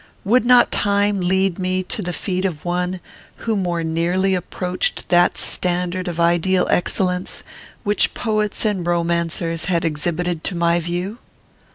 Would 0.25 0.47
not 0.47 0.71
time 0.71 1.19
lead 1.21 1.59
me 1.59 1.83
to 1.83 2.01
the 2.01 2.11
feet 2.11 2.43
of 2.43 2.65
one 2.65 2.99
who 3.35 3.55
more 3.55 3.83
nearly 3.83 4.33
approached 4.33 5.07
that 5.09 5.37
standard 5.37 6.07
of 6.07 6.19
ideal 6.19 6.65
excellence 6.71 7.43
which 7.83 8.15
poets 8.15 8.65
and 8.65 8.83
romancers 8.83 9.65
had 9.65 9.85
exhibited 9.85 10.43
to 10.45 10.55
my 10.55 10.79
view? 10.79 11.19